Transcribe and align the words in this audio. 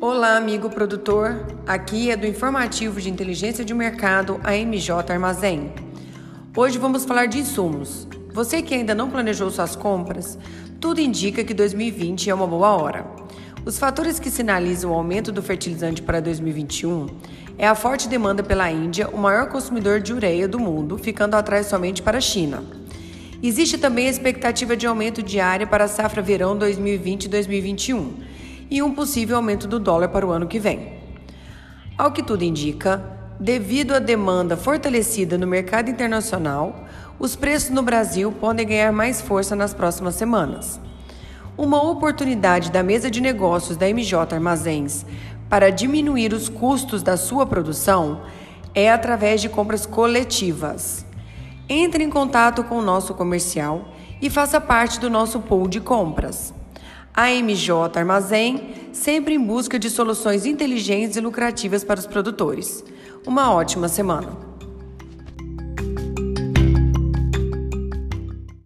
Olá, 0.00 0.36
amigo 0.36 0.70
produtor. 0.70 1.44
Aqui 1.66 2.08
é 2.08 2.16
do 2.16 2.24
Informativo 2.24 3.00
de 3.00 3.10
Inteligência 3.10 3.64
de 3.64 3.74
Mercado, 3.74 4.40
a 4.44 4.52
MJ 4.52 5.12
Armazém. 5.12 5.72
Hoje 6.56 6.78
vamos 6.78 7.04
falar 7.04 7.26
de 7.26 7.40
insumos. 7.40 8.06
Você 8.32 8.62
que 8.62 8.76
ainda 8.76 8.94
não 8.94 9.10
planejou 9.10 9.50
suas 9.50 9.74
compras, 9.74 10.38
tudo 10.80 11.00
indica 11.00 11.42
que 11.42 11.52
2020 11.52 12.30
é 12.30 12.34
uma 12.34 12.46
boa 12.46 12.76
hora. 12.76 13.04
Os 13.66 13.76
fatores 13.76 14.20
que 14.20 14.30
sinalizam 14.30 14.92
o 14.92 14.94
aumento 14.94 15.32
do 15.32 15.42
fertilizante 15.42 16.00
para 16.00 16.20
2021 16.20 17.08
é 17.58 17.66
a 17.66 17.74
forte 17.74 18.08
demanda 18.08 18.44
pela 18.44 18.70
Índia, 18.70 19.08
o 19.08 19.18
maior 19.18 19.48
consumidor 19.48 19.98
de 19.98 20.12
ureia 20.12 20.46
do 20.46 20.60
mundo, 20.60 20.96
ficando 20.96 21.34
atrás 21.34 21.66
somente 21.66 22.02
para 22.02 22.18
a 22.18 22.20
China. 22.20 22.62
Existe 23.42 23.76
também 23.76 24.06
a 24.06 24.10
expectativa 24.10 24.76
de 24.76 24.86
aumento 24.86 25.24
de 25.24 25.40
área 25.40 25.66
para 25.66 25.84
a 25.84 25.88
safra 25.88 26.22
verão 26.22 26.56
2020-2021 26.56 28.27
e 28.70 28.82
um 28.82 28.94
possível 28.94 29.36
aumento 29.36 29.66
do 29.66 29.78
dólar 29.78 30.08
para 30.08 30.26
o 30.26 30.30
ano 30.30 30.46
que 30.46 30.58
vem. 30.58 30.92
Ao 31.96 32.12
que 32.12 32.22
tudo 32.22 32.42
indica, 32.42 33.02
devido 33.40 33.94
à 33.94 33.98
demanda 33.98 34.56
fortalecida 34.56 35.38
no 35.38 35.46
mercado 35.46 35.90
internacional, 35.90 36.84
os 37.18 37.34
preços 37.34 37.70
no 37.70 37.82
Brasil 37.82 38.30
podem 38.30 38.66
ganhar 38.66 38.92
mais 38.92 39.20
força 39.20 39.56
nas 39.56 39.74
próximas 39.74 40.14
semanas. 40.14 40.80
Uma 41.56 41.82
oportunidade 41.82 42.70
da 42.70 42.82
mesa 42.82 43.10
de 43.10 43.20
negócios 43.20 43.76
da 43.76 43.88
MJ 43.88 44.32
Armazéns 44.32 45.04
para 45.48 45.70
diminuir 45.70 46.32
os 46.32 46.48
custos 46.48 47.02
da 47.02 47.16
sua 47.16 47.46
produção 47.46 48.22
é 48.74 48.90
através 48.90 49.40
de 49.40 49.48
compras 49.48 49.84
coletivas. 49.84 51.04
Entre 51.68 52.04
em 52.04 52.10
contato 52.10 52.62
com 52.62 52.78
o 52.78 52.82
nosso 52.82 53.12
comercial 53.14 53.88
e 54.22 54.30
faça 54.30 54.60
parte 54.60 55.00
do 55.00 55.10
nosso 55.10 55.40
pool 55.40 55.66
de 55.66 55.80
compras. 55.80 56.54
A 57.14 57.30
MJ 57.30 57.98
Armazém, 57.98 58.90
sempre 58.92 59.34
em 59.34 59.40
busca 59.40 59.78
de 59.78 59.90
soluções 59.90 60.46
inteligentes 60.46 61.16
e 61.16 61.20
lucrativas 61.20 61.84
para 61.84 62.00
os 62.00 62.06
produtores. 62.06 62.84
Uma 63.26 63.52
ótima 63.52 63.88
semana! 63.88 64.47